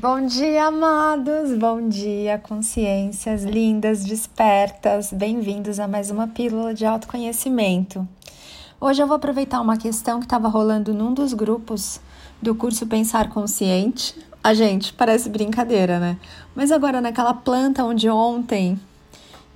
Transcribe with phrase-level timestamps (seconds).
[0.00, 1.58] Bom dia, amados!
[1.58, 5.12] Bom dia, consciências lindas, despertas!
[5.12, 8.06] Bem-vindos a mais uma pílula de autoconhecimento.
[8.80, 12.00] Hoje eu vou aproveitar uma questão que estava rolando num dos grupos
[12.40, 14.14] do curso Pensar Consciente.
[14.42, 16.16] A gente, parece brincadeira, né?
[16.54, 18.78] Mas agora naquela planta onde ontem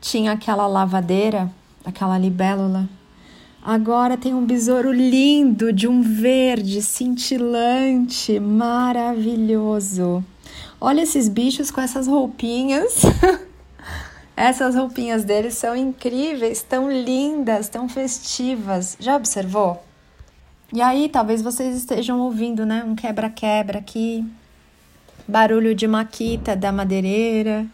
[0.00, 1.48] tinha aquela lavadeira,
[1.84, 2.88] aquela libélula,
[3.64, 10.24] Agora tem um besouro lindo de um verde cintilante, maravilhoso.
[10.80, 13.02] Olha esses bichos com essas roupinhas.
[14.36, 18.96] essas roupinhas deles são incríveis, tão lindas, tão festivas.
[18.98, 19.80] Já observou?
[20.72, 22.82] E aí, talvez vocês estejam ouvindo, né?
[22.84, 24.26] Um quebra-quebra aqui,
[25.28, 27.64] barulho de maquita da madeireira,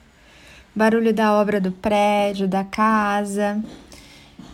[0.75, 3.59] barulho da obra do prédio, da casa.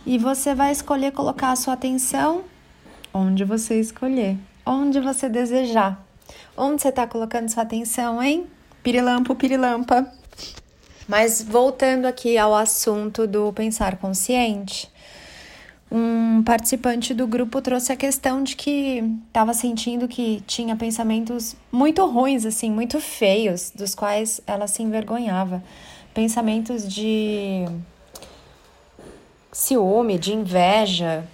[0.05, 2.43] E você vai escolher colocar a sua atenção
[3.13, 6.03] onde você escolher, onde você desejar.
[6.57, 8.45] Onde você está colocando sua atenção, hein?
[8.83, 10.11] Pirilampo, pirilampa.
[11.07, 14.89] Mas voltando aqui ao assunto do pensar consciente,
[15.91, 22.05] um participante do grupo trouxe a questão de que estava sentindo que tinha pensamentos muito
[22.05, 25.63] ruins, assim, muito feios, dos quais ela se envergonhava.
[26.13, 27.65] Pensamentos de
[29.55, 31.27] ciúme, de inveja,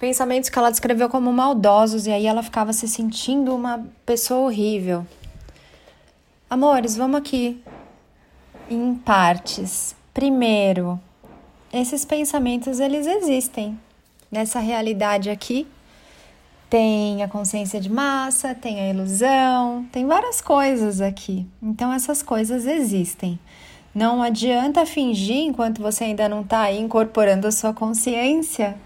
[0.00, 5.06] Pensamentos que ela descreveu como maldosos e aí ela ficava se sentindo uma pessoa horrível.
[6.48, 7.62] Amores, vamos aqui
[8.70, 9.94] em partes.
[10.14, 10.98] Primeiro,
[11.70, 13.78] esses pensamentos eles existem
[14.32, 15.66] nessa realidade aqui.
[16.70, 21.46] Tem a consciência de massa, tem a ilusão, tem várias coisas aqui.
[21.62, 23.38] Então essas coisas existem.
[23.94, 28.76] Não adianta fingir enquanto você ainda não está incorporando a sua consciência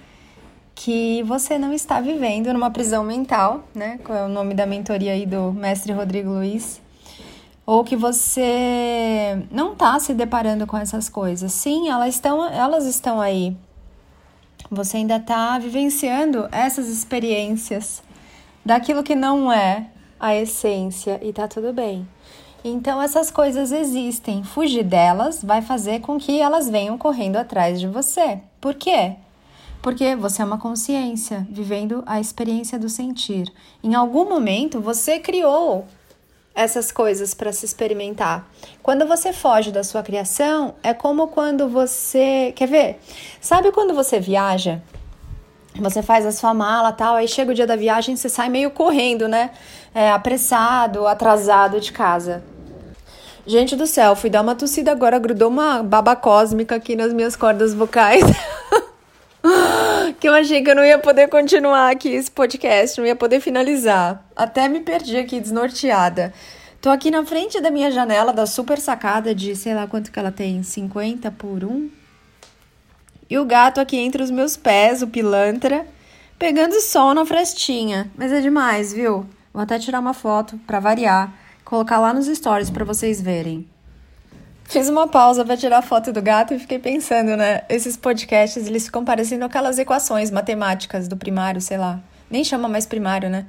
[0.74, 3.98] que você não está vivendo numa prisão mental, né?
[4.02, 6.80] Qual é o nome da mentoria aí do mestre Rodrigo Luiz?
[7.66, 11.52] Ou que você não está se deparando com essas coisas.
[11.52, 13.56] Sim, elas estão, elas estão aí.
[14.70, 18.02] Você ainda está vivenciando essas experiências
[18.64, 19.86] daquilo que não é
[20.18, 22.06] a essência e tá tudo bem.
[22.64, 24.42] Então essas coisas existem.
[24.42, 28.40] Fugir delas vai fazer com que elas venham correndo atrás de você.
[28.58, 29.16] Por quê?
[29.82, 33.52] Porque você é uma consciência vivendo a experiência do sentir.
[33.82, 35.86] Em algum momento você criou
[36.54, 38.48] essas coisas para se experimentar.
[38.82, 42.52] Quando você foge da sua criação, é como quando você.
[42.56, 43.00] Quer ver?
[43.42, 44.80] Sabe quando você viaja?
[45.76, 48.70] Você faz a sua mala tal, aí chega o dia da viagem você sai meio
[48.70, 49.50] correndo, né?
[49.92, 52.53] É, apressado, atrasado de casa.
[53.46, 57.36] Gente do céu, fui dar uma tossida agora, grudou uma baba cósmica aqui nas minhas
[57.36, 58.24] cordas vocais.
[60.18, 63.40] que eu achei que eu não ia poder continuar aqui esse podcast, não ia poder
[63.40, 64.24] finalizar.
[64.34, 66.32] Até me perdi aqui desnorteada.
[66.80, 70.18] Tô aqui na frente da minha janela da super sacada de sei lá quanto que
[70.18, 71.90] ela tem, 50 por 1.
[73.28, 75.86] E o gato aqui entre os meus pés, o pilantra,
[76.38, 78.10] pegando sol na frestinha.
[78.16, 79.26] Mas é demais, viu?
[79.52, 81.30] Vou até tirar uma foto para variar,
[81.74, 83.68] colocar lá nos stories para vocês verem.
[84.62, 87.62] Fiz uma pausa para tirar foto do gato e fiquei pensando, né?
[87.68, 92.00] Esses podcasts, eles ficam parecendo aquelas equações matemáticas do primário, sei lá.
[92.30, 93.46] Nem chama mais primário, né?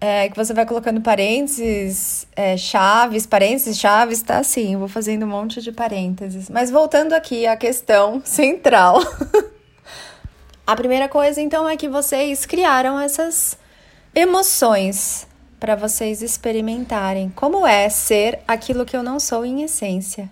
[0.00, 4.76] É, que você vai colocando parênteses, é, chaves, parênteses, chaves, tá assim.
[4.76, 6.48] Vou fazendo um monte de parênteses.
[6.48, 9.00] Mas voltando aqui à questão central.
[10.64, 13.58] A primeira coisa, então, é que vocês criaram essas
[14.14, 15.26] emoções
[15.62, 20.28] para vocês experimentarem como é ser aquilo que eu não sou em essência.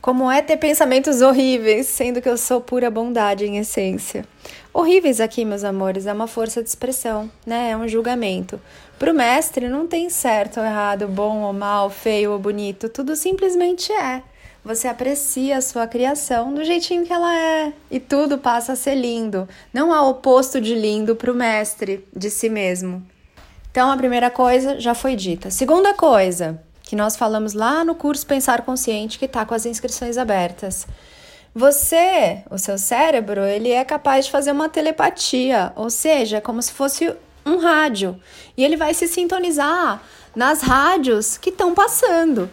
[0.00, 4.24] Como é ter pensamentos horríveis, sendo que eu sou pura bondade em essência.
[4.72, 7.72] Horríveis aqui, meus amores, é uma força de expressão, né?
[7.72, 8.58] É um julgamento.
[8.98, 13.14] Para o mestre não tem certo ou errado, bom ou mal, feio ou bonito, tudo
[13.16, 14.22] simplesmente é.
[14.64, 18.94] Você aprecia a sua criação do jeitinho que ela é e tudo passa a ser
[18.94, 19.46] lindo.
[19.74, 23.06] Não há oposto de lindo para o mestre de si mesmo.
[23.74, 25.50] Então, a primeira coisa já foi dita.
[25.50, 30.16] Segunda coisa, que nós falamos lá no curso Pensar Consciente, que está com as inscrições
[30.16, 30.86] abertas.
[31.52, 36.70] Você, o seu cérebro, ele é capaz de fazer uma telepatia, ou seja, como se
[36.70, 37.12] fosse
[37.44, 38.16] um rádio.
[38.56, 40.00] E ele vai se sintonizar
[40.36, 42.48] nas rádios que estão passando.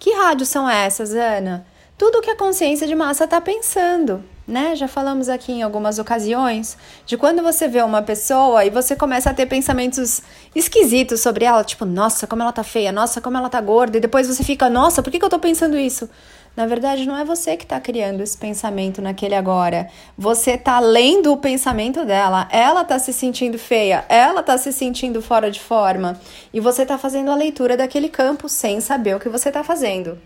[0.00, 1.64] Que rádios são essas, Ana?
[1.96, 4.24] Tudo que a consciência de massa está pensando.
[4.46, 4.76] né?
[4.76, 9.30] Já falamos aqui em algumas ocasiões de quando você vê uma pessoa e você começa
[9.30, 10.20] a ter pensamentos
[10.54, 14.00] esquisitos sobre ela, tipo, nossa, como ela tá feia, nossa, como ela tá gorda, e
[14.00, 16.08] depois você fica, nossa, por que, que eu tô pensando isso?
[16.56, 19.88] Na verdade, não é você que está criando esse pensamento naquele agora.
[20.16, 22.46] Você está lendo o pensamento dela.
[22.48, 26.20] Ela está se sentindo feia, ela está se sentindo fora de forma.
[26.52, 30.16] E você está fazendo a leitura daquele campo sem saber o que você está fazendo.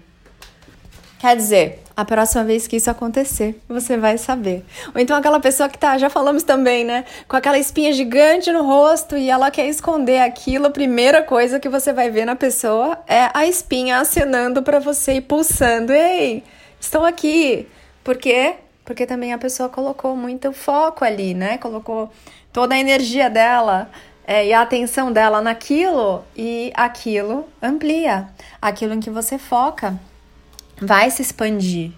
[1.19, 4.65] Quer dizer, a próxima vez que isso acontecer, você vai saber.
[4.95, 7.05] Ou então aquela pessoa que tá, já falamos também, né?
[7.27, 11.69] Com aquela espinha gigante no rosto e ela quer esconder aquilo, a primeira coisa que
[11.69, 15.93] você vai ver na pessoa é a espinha acenando para você e pulsando.
[15.93, 16.45] Ei,
[16.79, 17.67] estou aqui.
[18.05, 18.55] Por quê?
[18.85, 21.59] Porque também a pessoa colocou muito foco ali, né?
[21.59, 22.13] Colocou
[22.53, 23.91] toda a energia dela
[24.25, 28.29] é, e a atenção dela naquilo e aquilo amplia.
[28.63, 29.99] Aquilo em que você foca
[30.81, 31.91] vai se expandir.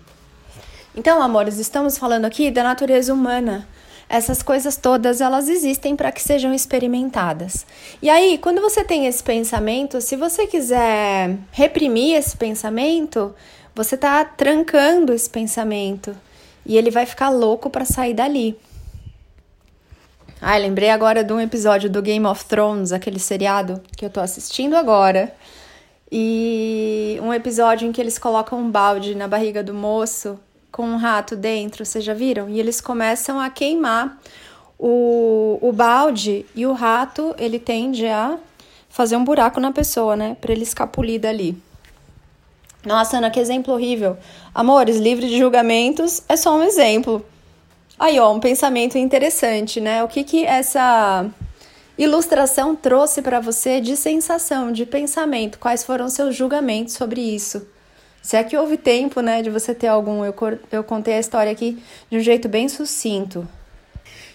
[0.94, 3.66] Então, amores, estamos falando aqui da natureza humana.
[4.08, 7.64] Essas coisas todas, elas existem para que sejam experimentadas.
[8.02, 13.32] E aí, quando você tem esse pensamento, se você quiser reprimir esse pensamento,
[13.72, 16.16] você está trancando esse pensamento
[16.66, 18.58] e ele vai ficar louco para sair dali.
[20.42, 24.20] Ai, lembrei agora de um episódio do Game of Thrones, aquele seriado que eu tô
[24.20, 25.32] assistindo agora.
[26.10, 30.38] E um episódio em que eles colocam um balde na barriga do moço
[30.72, 32.48] com um rato dentro, vocês já viram?
[32.48, 34.18] E eles começam a queimar
[34.78, 38.38] o, o balde e o rato ele tende a
[38.88, 40.36] fazer um buraco na pessoa, né?
[40.40, 41.56] Pra ele escapulir dali.
[42.84, 44.16] Nossa, Ana, que exemplo horrível.
[44.54, 47.24] Amores, livre de julgamentos é só um exemplo.
[47.98, 50.02] Aí, ó, um pensamento interessante, né?
[50.02, 51.26] O que que essa
[52.00, 57.68] Ilustração trouxe para você de sensação, de pensamento, quais foram seus julgamentos sobre isso.
[58.22, 60.34] Se é que houve tempo, né, de você ter algum, eu,
[60.72, 61.78] eu contei a história aqui
[62.10, 63.46] de um jeito bem sucinto.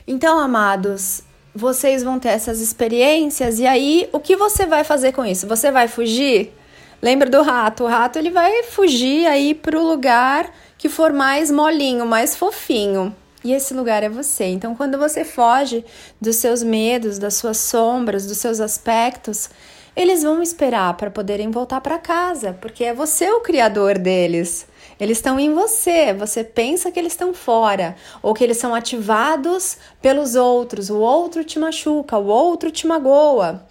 [0.06, 1.24] Então, amados,
[1.56, 5.48] vocês vão ter essas experiências e aí o que você vai fazer com isso?
[5.48, 6.54] Você vai fugir?
[7.02, 7.86] Lembra do rato?
[7.86, 13.12] O rato ele vai fugir aí o lugar que for mais molinho, mais fofinho
[13.46, 14.46] e esse lugar é você.
[14.46, 15.86] Então, quando você foge
[16.20, 19.52] dos seus medos, das suas sombras, dos seus aspectos,
[19.96, 24.66] eles vão esperar para poderem voltar para casa, porque é você o criador deles.
[25.00, 29.78] Eles estão em você, você pensa que eles estão fora, ou que eles são ativados
[30.02, 33.64] pelos outros, o outro te machuca, o outro te magoa.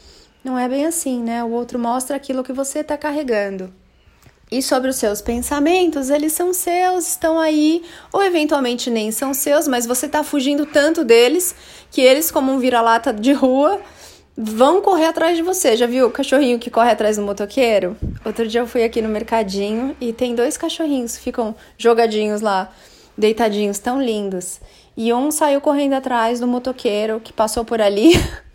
[0.44, 1.42] Não é bem assim, né?
[1.42, 3.74] O outro mostra aquilo que você está carregando.
[4.54, 9.66] E sobre os seus pensamentos, eles são seus, estão aí, ou eventualmente nem são seus,
[9.66, 11.56] mas você está fugindo tanto deles
[11.90, 13.80] que eles, como um vira-lata de rua,
[14.36, 15.76] vão correr atrás de você.
[15.76, 17.96] Já viu o cachorrinho que corre atrás do motoqueiro?
[18.24, 22.72] Outro dia eu fui aqui no mercadinho e tem dois cachorrinhos ficam jogadinhos lá,
[23.18, 24.60] deitadinhos, tão lindos.
[24.96, 28.12] E um saiu correndo atrás do motoqueiro que passou por ali.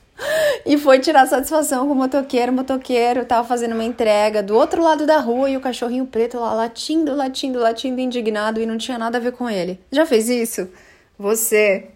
[0.66, 2.52] e foi tirar satisfação com o motoqueiro.
[2.52, 6.40] O motoqueiro tava fazendo uma entrega do outro lado da rua e o cachorrinho preto
[6.40, 9.80] lá latindo, latindo, latindo, indignado e não tinha nada a ver com ele.
[9.92, 10.70] Já fez isso?
[11.18, 11.88] Você.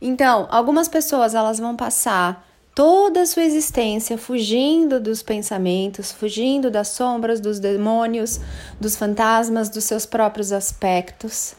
[0.00, 6.88] Então, algumas pessoas elas vão passar toda a sua existência fugindo dos pensamentos, fugindo das
[6.88, 8.40] sombras, dos demônios,
[8.80, 11.54] dos fantasmas, dos seus próprios aspectos.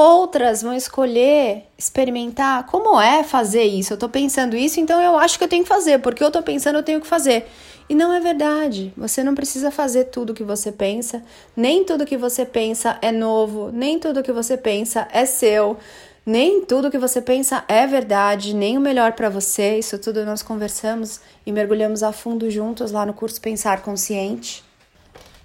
[0.00, 3.92] Outras vão escolher experimentar como é fazer isso.
[3.92, 6.40] Eu tô pensando isso, então eu acho que eu tenho que fazer, porque eu tô
[6.40, 7.48] pensando, eu tenho que fazer.
[7.88, 8.92] E não é verdade.
[8.96, 11.20] Você não precisa fazer tudo que você pensa,
[11.56, 15.76] nem tudo que você pensa é novo, nem tudo que você pensa é seu.
[16.24, 19.80] Nem tudo que você pensa é verdade, nem o melhor para você.
[19.80, 24.67] Isso tudo nós conversamos e mergulhamos a fundo juntos lá no curso Pensar Consciente.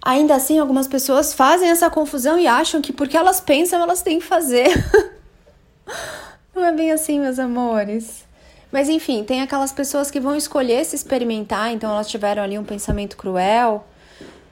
[0.05, 4.19] Ainda assim, algumas pessoas fazem essa confusão e acham que porque elas pensam, elas têm
[4.19, 4.67] que fazer.
[6.53, 8.25] Não é bem assim, meus amores.
[8.69, 12.65] Mas enfim, tem aquelas pessoas que vão escolher se experimentar, então elas tiveram ali um
[12.65, 13.85] pensamento cruel,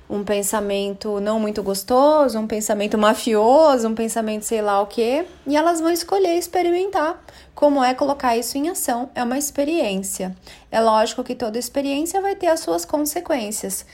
[0.10, 5.58] um pensamento não muito gostoso, um pensamento mafioso, um pensamento sei lá o quê, e
[5.58, 7.22] elas vão escolher experimentar
[7.54, 9.10] como é colocar isso em ação.
[9.14, 10.34] É uma experiência.
[10.72, 13.86] É lógico que toda experiência vai ter as suas consequências.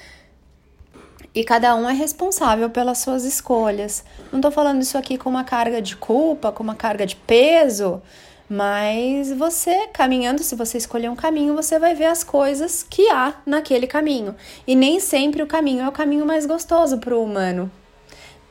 [1.38, 4.04] E cada um é responsável pelas suas escolhas.
[4.32, 8.02] Não estou falando isso aqui com uma carga de culpa, com uma carga de peso,
[8.50, 13.36] mas você caminhando, se você escolher um caminho, você vai ver as coisas que há
[13.46, 14.36] naquele caminho.
[14.66, 17.70] E nem sempre o caminho é o caminho mais gostoso para o humano.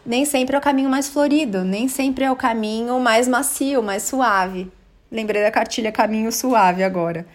[0.06, 4.04] Nem sempre é o caminho mais florido, nem sempre é o caminho mais macio, mais
[4.04, 4.70] suave.
[5.10, 7.26] Lembrei da cartilha Caminho Suave agora.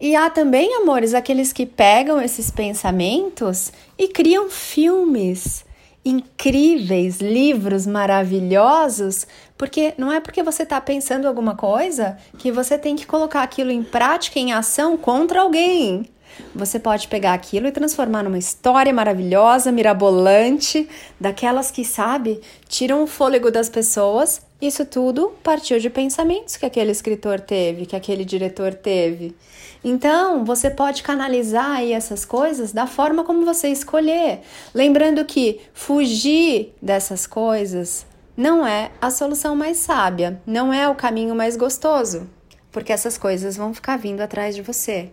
[0.00, 5.64] E há também, amores, aqueles que pegam esses pensamentos e criam filmes
[6.04, 9.26] incríveis, livros maravilhosos,
[9.58, 13.72] porque não é porque você está pensando alguma coisa que você tem que colocar aquilo
[13.72, 16.08] em prática, em ação contra alguém.
[16.54, 20.88] Você pode pegar aquilo e transformar numa história maravilhosa, mirabolante,
[21.20, 24.40] daquelas que, sabe, tiram o fôlego das pessoas.
[24.60, 29.36] Isso tudo partiu de pensamentos que aquele escritor teve, que aquele diretor teve.
[29.84, 34.40] Então, você pode canalizar aí essas coisas da forma como você escolher.
[34.74, 41.34] Lembrando que fugir dessas coisas não é a solução mais sábia, não é o caminho
[41.34, 42.28] mais gostoso,
[42.72, 45.10] porque essas coisas vão ficar vindo atrás de você.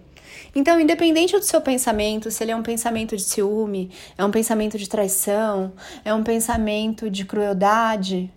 [0.56, 4.78] Então, independente do seu pensamento, se ele é um pensamento de ciúme, é um pensamento
[4.78, 5.74] de traição,
[6.06, 8.32] é um pensamento de crueldade,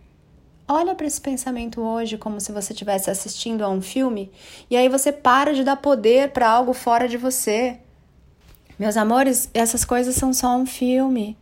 [0.69, 4.31] olha para esse pensamento hoje como se você estivesse assistindo a um filme
[4.69, 7.79] e aí você para de dar poder para algo fora de você.
[8.79, 11.37] Meus amores, essas coisas são só um filme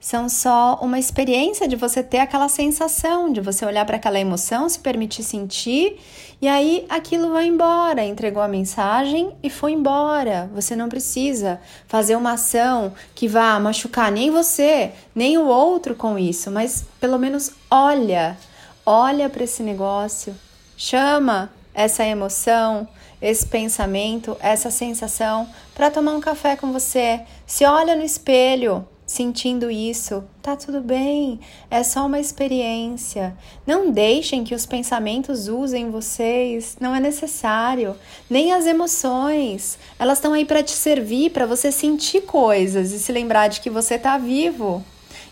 [0.00, 4.66] são só uma experiência de você ter aquela sensação, de você olhar para aquela emoção,
[4.66, 6.00] se permitir sentir,
[6.40, 8.02] e aí aquilo vai embora.
[8.02, 10.50] Entregou a mensagem e foi embora.
[10.54, 16.18] Você não precisa fazer uma ação que vá machucar nem você, nem o outro com
[16.18, 18.38] isso, mas pelo menos olha,
[18.86, 20.34] olha para esse negócio,
[20.78, 22.88] chama essa emoção,
[23.20, 27.20] esse pensamento, essa sensação para tomar um café com você.
[27.46, 33.36] Se olha no espelho, sentindo isso, tá tudo bem, é só uma experiência.
[33.66, 37.96] Não deixem que os pensamentos usem vocês, não é necessário.
[38.30, 43.10] Nem as emoções, elas estão aí para te servir, para você sentir coisas e se
[43.10, 44.80] lembrar de que você tá vivo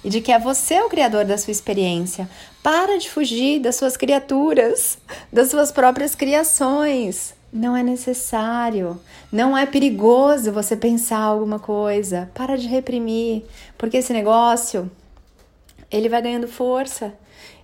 [0.03, 2.29] e de que é você o criador da sua experiência.
[2.61, 4.99] Para de fugir das suas criaturas,
[5.33, 7.38] das suas próprias criações.
[7.53, 9.01] Não é necessário,
[9.33, 12.31] não é perigoso você pensar alguma coisa.
[12.35, 13.45] Para de reprimir,
[13.79, 14.91] porque esse negócio
[15.91, 17.15] ele vai ganhando força.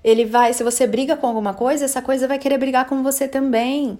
[0.03, 3.29] Ele vai, se você briga com alguma coisa, essa coisa vai querer brigar com você
[3.29, 3.99] também.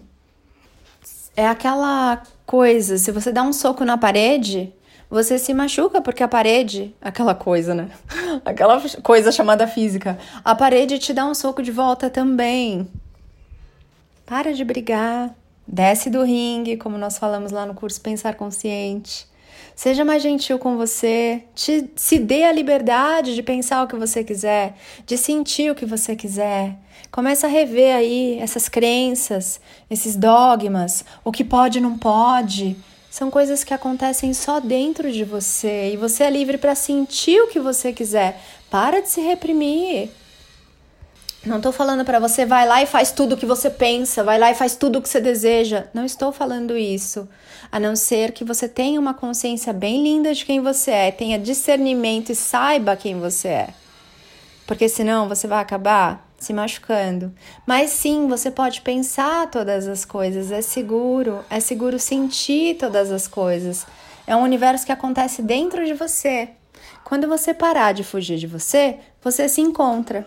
[1.37, 4.73] É aquela coisa, se você dá um soco na parede,
[5.11, 7.91] você se machuca porque a parede, aquela coisa, né?
[8.45, 12.89] Aquela coisa chamada física, a parede te dá um soco de volta também.
[14.27, 15.35] Para de brigar.
[15.67, 19.27] Desce do ringue, como nós falamos lá no curso Pensar Consciente.
[19.75, 24.23] Seja mais gentil com você, te, se dê a liberdade de pensar o que você
[24.23, 26.77] quiser, de sentir o que você quiser.
[27.11, 32.77] Começa a rever aí essas crenças, esses dogmas, o que pode e não pode.
[33.11, 37.49] São coisas que acontecem só dentro de você e você é livre para sentir o
[37.49, 38.41] que você quiser.
[38.71, 40.11] Para de se reprimir.
[41.47, 44.39] Não estou falando para você vai lá e faz tudo o que você pensa, vai
[44.39, 45.85] lá e faz tudo o que você deseja.
[45.93, 47.29] Não estou falando isso.
[47.71, 51.39] A não ser que você tenha uma consciência bem linda de quem você é, tenha
[51.39, 53.69] discernimento e saiba quem você é.
[54.67, 57.31] Porque senão você vai acabar se machucando.
[57.67, 63.29] Mas sim, você pode pensar todas as coisas, é seguro, é seguro sentir todas as
[63.29, 63.87] coisas.
[64.27, 66.49] É um universo que acontece dentro de você.
[67.05, 70.27] Quando você parar de fugir de você, você se encontra.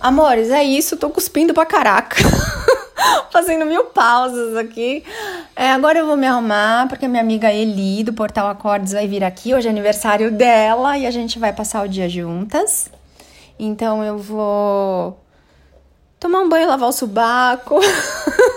[0.00, 2.16] Amores, é isso, tô cuspindo pra caraca.
[3.30, 5.04] Fazendo mil pausas aqui.
[5.54, 9.22] É, agora eu vou me arrumar, porque minha amiga Eli, do Portal Acordes, vai vir
[9.22, 9.52] aqui.
[9.54, 12.90] Hoje é aniversário dela e a gente vai passar o dia juntas.
[13.58, 15.20] Então eu vou
[16.18, 17.78] tomar um banho, lavar o subaco.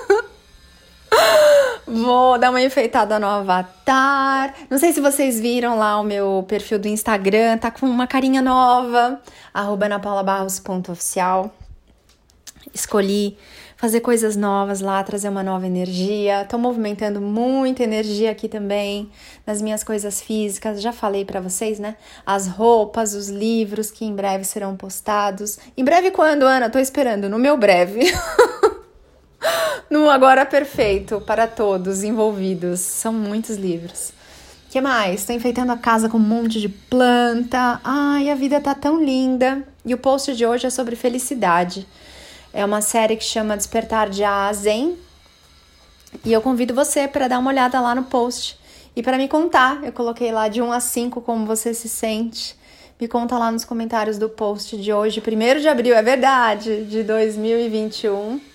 [1.94, 4.56] Vou dar uma enfeitada no avatar.
[4.68, 8.42] Não sei se vocês viram lá o meu perfil do Instagram, tá com uma carinha
[8.42, 9.22] nova,
[9.54, 11.54] arroba anapaulabarros.oficial.
[12.74, 13.38] Escolhi
[13.78, 16.46] fazer coisas novas lá, trazer uma nova energia.
[16.50, 19.12] Tô movimentando muita energia aqui também
[19.46, 20.82] nas minhas coisas físicas.
[20.82, 21.96] Já falei para vocês, né?
[22.26, 25.60] As roupas, os livros que em breve serão postados.
[25.78, 26.72] Em breve quando, Ana?
[26.72, 28.02] Tô esperando, no meu breve.
[29.94, 32.80] no Agora Perfeito para todos envolvidos.
[32.80, 34.12] São muitos livros.
[34.72, 35.20] que mais?
[35.20, 37.80] Estou enfeitando a casa com um monte de planta.
[37.84, 39.64] Ai, a vida tá tão linda.
[39.86, 41.88] E o post de hoje é sobre felicidade.
[42.52, 44.98] É uma série que chama Despertar de A a Zen.
[46.26, 48.58] E eu convido você para dar uma olhada lá no post
[48.96, 49.84] e para me contar.
[49.84, 52.56] Eu coloquei lá de 1 a 5 como você se sente.
[53.00, 57.04] Me conta lá nos comentários do post de hoje, 1 de abril, é verdade, de
[57.04, 58.53] 2021.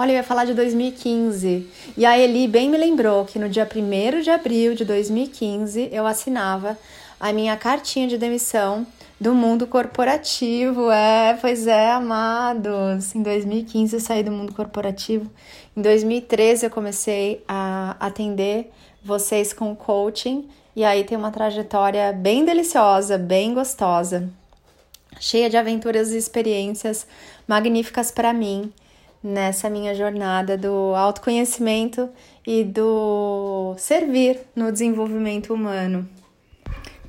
[0.00, 1.68] Olha, eu ia falar de 2015.
[1.94, 6.06] E a Eli bem me lembrou que no dia 1 de abril de 2015 eu
[6.06, 6.78] assinava
[7.20, 8.86] a minha cartinha de demissão
[9.20, 10.90] do mundo corporativo.
[10.90, 13.14] É, pois é, amados.
[13.14, 15.30] Em 2015 eu saí do mundo corporativo.
[15.76, 18.72] Em 2013 eu comecei a atender
[19.04, 20.48] vocês com coaching.
[20.74, 24.30] E aí tem uma trajetória bem deliciosa, bem gostosa.
[25.20, 27.06] cheia de aventuras e experiências
[27.46, 28.72] magníficas para mim
[29.22, 32.08] nessa minha jornada do autoconhecimento
[32.46, 36.08] e do servir no desenvolvimento humano.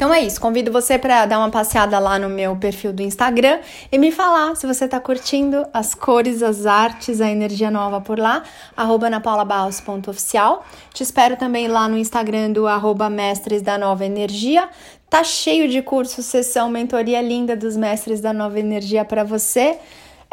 [0.01, 3.59] Então é isso, convido você para dar uma passeada lá no meu perfil do Instagram
[3.91, 8.17] e me falar se você está curtindo as cores, as artes, a energia nova por
[8.17, 8.41] lá,
[8.75, 10.65] arroba napaulabarros.oficial.
[10.91, 14.67] Te espero também lá no Instagram do arroba mestres da nova energia.
[15.07, 19.77] Tá cheio de cursos, sessão, mentoria linda dos mestres da nova energia para você.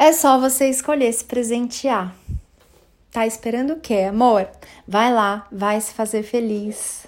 [0.00, 2.14] É só você escolher se presentear.
[3.10, 4.48] Tá esperando o quê, amor?
[4.86, 7.04] Vai lá, vai se fazer feliz.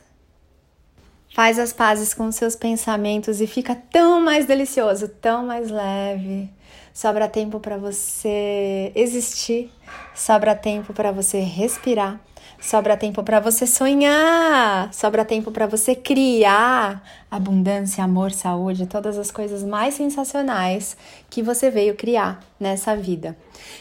[1.32, 6.50] Faz as pazes com seus pensamentos e fica tão mais delicioso, tão mais leve.
[6.92, 9.70] Sobra tempo para você existir,
[10.12, 12.20] sobra tempo para você respirar,
[12.60, 19.30] sobra tempo para você sonhar, sobra tempo para você criar abundância, amor, saúde, todas as
[19.30, 20.96] coisas mais sensacionais
[21.30, 23.36] que você veio criar nessa vida.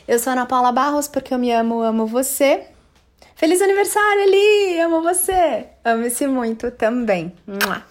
[0.08, 2.68] Eu sou Ana Paula Barros porque eu me amo, amo você.
[3.36, 4.80] Feliz aniversário, Eli!
[4.82, 5.68] Amo você!
[5.84, 7.34] Amo-se muito também.
[7.48, 7.89] Mua.